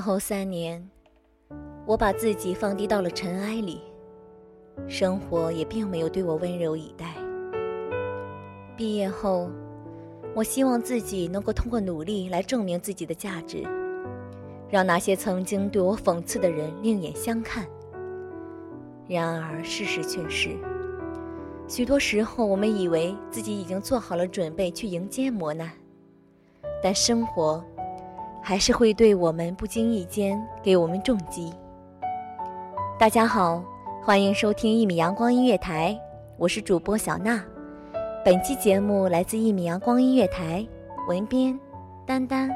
[0.00, 0.88] 后三年，
[1.86, 3.80] 我把自己放低到了尘埃里，
[4.88, 7.14] 生活也并没有对我温柔以待。
[8.76, 9.50] 毕业后，
[10.34, 13.62] 我希望自己能够通过努力来证明自己的价值，
[14.70, 17.66] 让那些曾经对我讽刺的人另眼相看。
[19.06, 20.56] 然而，事实却是，
[21.68, 25.70] 许多时候我们以为自己已经做好了准备去迎接磨难，
[26.82, 27.62] 但生活。
[28.50, 31.52] 还是会对我们不经意间给我们重击。
[32.98, 33.62] 大家好，
[34.02, 35.96] 欢迎收听一米阳光音乐台，
[36.36, 37.40] 我是主播小娜。
[38.24, 40.66] 本期节目来自一米阳光音乐台，
[41.06, 41.56] 文编
[42.04, 42.50] 丹丹。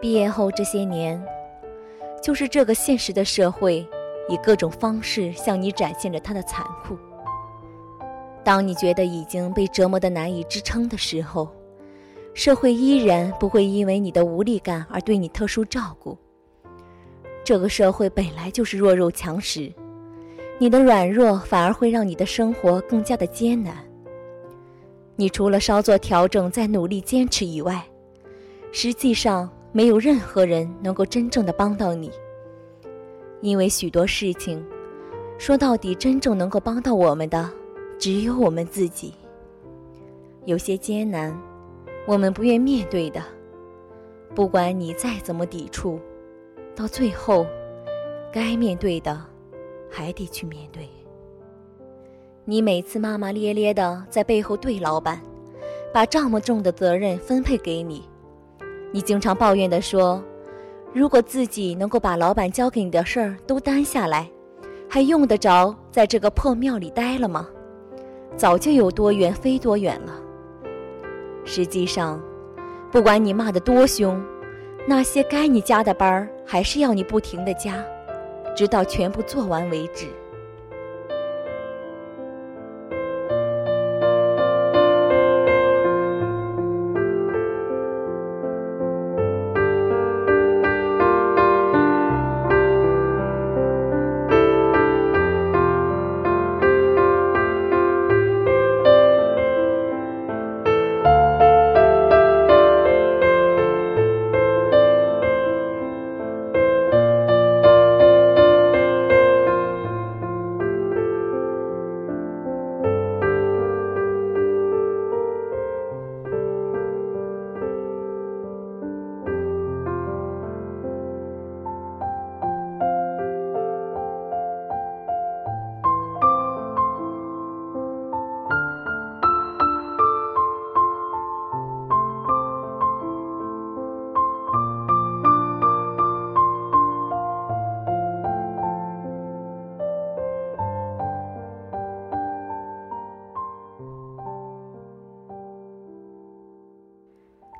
[0.00, 1.20] 毕业后这些年，
[2.22, 3.84] 就是这个现实的社会，
[4.28, 6.96] 以各种方式向你展现着它的残酷。
[8.44, 11.48] 当你觉得已经被折磨的难以支撑的时候，
[12.32, 16.16] 社会依然不会因为你的无力感而对你特殊照顾。
[17.42, 19.72] 这个社会本来就是弱肉强食，
[20.58, 23.76] 你的软弱反而会让你的生活更加的艰难。
[25.16, 27.84] 你除了稍作调整，再努力坚持以外，
[28.70, 29.50] 实际上。
[29.70, 32.10] 没有任何人能够真正的帮到你，
[33.42, 34.64] 因为许多事情，
[35.38, 37.50] 说到底，真正能够帮到我们的，
[37.98, 39.14] 只有我们自己。
[40.46, 41.38] 有些艰难，
[42.06, 43.22] 我们不愿面对的，
[44.34, 46.00] 不管你再怎么抵触，
[46.74, 47.46] 到最后，
[48.32, 49.22] 该面对的，
[49.90, 50.88] 还得去面对。
[52.46, 55.20] 你每次骂骂咧咧的在背后对老板，
[55.92, 58.02] 把这么重的责任分配给你。
[58.90, 60.22] 你经常抱怨地说
[60.94, 64.28] ：“如果自己能够把老板交给你的事儿都担下来，
[64.88, 67.48] 还用得着在这个破庙里待了吗？
[68.36, 70.14] 早就有多远飞多远了。”
[71.44, 72.20] 实际上，
[72.90, 74.22] 不管你骂得多凶，
[74.86, 77.84] 那些该你加的班儿还是要你不停的加，
[78.56, 80.06] 直到全部做完为止。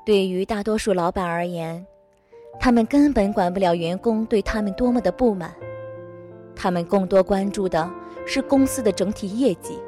[0.08, 1.87] 对于大多数老板而言，
[2.58, 5.55] 他们根本管不了员工对他们多么的不满，
[6.56, 7.90] 他们更多关注的
[8.25, 9.78] 是公司的整体业绩。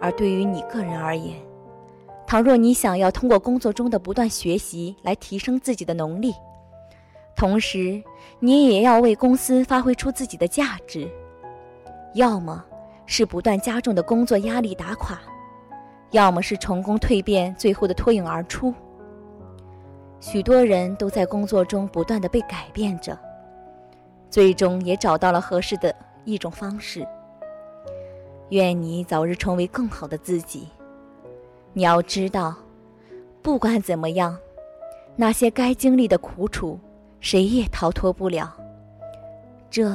[0.00, 1.36] 而对于你个人而言，
[2.26, 6.32] 倘若你想要通过工作中的不断学习来提升自己的能力，
[7.36, 8.02] 同时
[8.40, 11.06] 你也要为公司发挥出自己的价值，
[12.14, 12.64] 要么
[13.04, 15.20] 是不断加重的工作压力打垮，
[16.12, 18.72] 要么是成功蜕变，最后的脱颖而出。
[20.20, 23.16] 许多人都在工作中不断的被改变着，
[24.30, 27.06] 最终也找到了合适的一种方式。
[28.50, 30.68] 愿你早日成为更好的自己。
[31.72, 32.54] 你要知道，
[33.42, 34.38] 不管怎么样，
[35.14, 36.78] 那些该经历的苦楚，
[37.20, 38.56] 谁也逃脱不了。
[39.68, 39.94] 这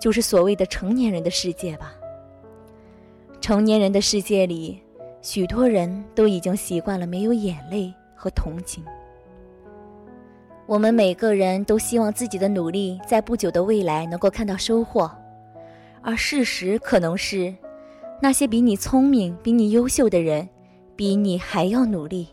[0.00, 1.94] 就是所谓的成年人的世界吧。
[3.40, 4.82] 成年人的世界里，
[5.22, 8.84] 许多人都已经习惯了没有眼泪和同情。
[10.72, 15.10] 我们每个人都希望自己的努力在不久的未来能够看到收获，
[16.00, 17.54] 而事实可能是，
[18.22, 20.48] 那些比你聪明、比你优秀的人，
[20.96, 22.26] 比你还要努力，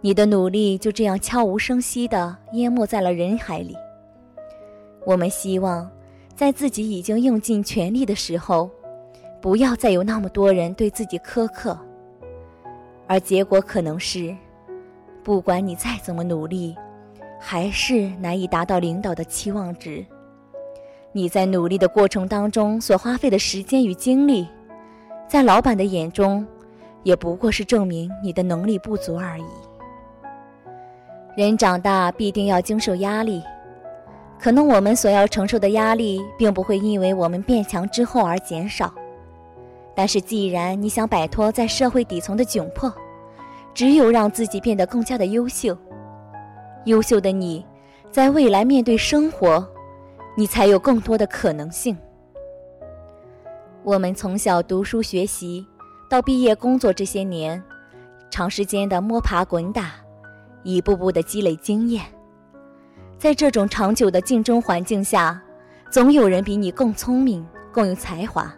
[0.00, 3.76] 你的努力就这样悄无声息地淹没在了人海里。
[5.04, 5.86] 我们希望，
[6.34, 8.70] 在自己已经用尽全力的时候，
[9.42, 11.78] 不要再有那么多人对自己苛刻，
[13.06, 14.34] 而结果可能是，
[15.22, 16.74] 不管你再怎么努力。
[17.46, 20.02] 还是难以达到领导的期望值。
[21.12, 24.48] 你在努力的过程当中所花费的时间与精力，
[25.28, 26.44] 在老板的眼中，
[27.02, 29.44] 也不过是证明你的能力不足而已。
[31.36, 33.42] 人长大必定要经受压力，
[34.40, 38.90] 可能我们所要承受的压力并不会因为我们变强之后而减少。
[39.94, 42.90] 但是，既然你想摆脱在社会底层的窘迫，
[43.74, 45.76] 只有让自己变得更加的优秀。
[46.84, 47.64] 优秀的你，
[48.10, 49.66] 在未来面对生活，
[50.36, 51.96] 你才有更多的可能性。
[53.82, 55.66] 我们从小读书学习，
[56.10, 57.62] 到毕业工作这些年，
[58.30, 59.92] 长时间的摸爬滚打，
[60.62, 62.04] 一步步的积累经验，
[63.18, 65.42] 在这种长久的竞争环境下，
[65.90, 68.54] 总有人比你更聪明、更有才华。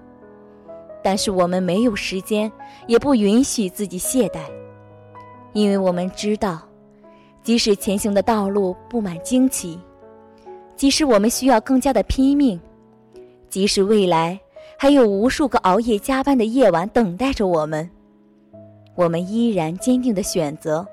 [1.02, 2.50] 但是我们没有时间，
[2.88, 4.40] 也不允许自己懈怠，
[5.52, 6.60] 因为我们知道。
[7.46, 9.78] 即使前行的道路布满荆棘，
[10.74, 12.60] 即使我们需要更加的拼命，
[13.48, 14.36] 即使未来
[14.76, 17.88] 还有无数个熬夜加班的夜晚等待着我们，
[18.96, 20.84] 我们依然坚定的选择，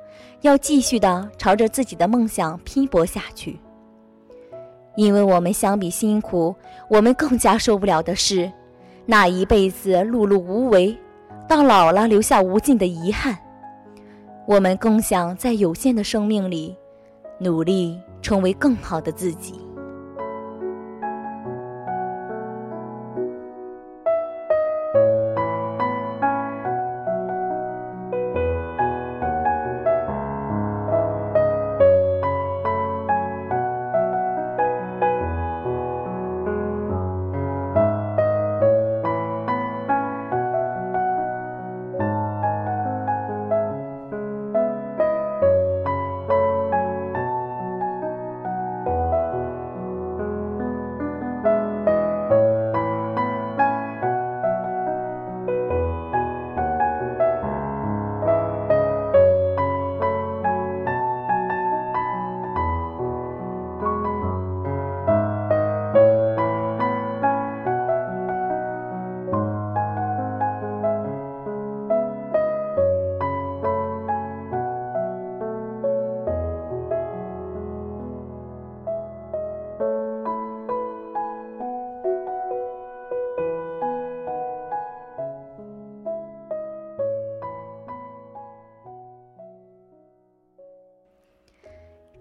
[0.42, 3.60] 要继续的朝着自己的梦想拼搏下去。
[4.96, 6.54] 因为我们相比辛苦，
[6.88, 8.52] 我们更加受不了的是，
[9.08, 10.96] 那一辈子碌碌无为，
[11.50, 13.36] 到老了留下无尽的遗憾。
[14.46, 16.76] 我们共享在有限的生命里，
[17.40, 19.62] 努力成为更好的自己。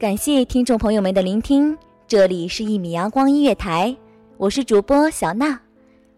[0.03, 1.79] 感谢听众朋友们的聆听，
[2.09, 3.89] 这里是《一米阳光音乐台》，
[4.37, 5.61] 我是主播小娜，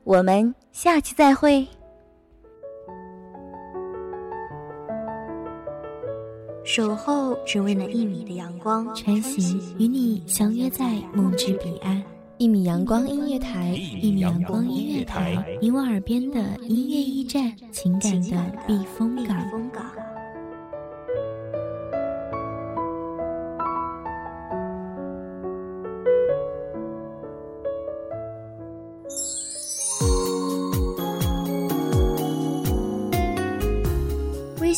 [0.05, 1.67] 我们下期再会。
[6.65, 12.03] 守候只为那一米的阳光，穿行与你相约在梦之彼岸。
[12.39, 19.37] 一米阳光音乐台，一米阳光音乐台，你我耳边的音乐驿站，情感的避风港。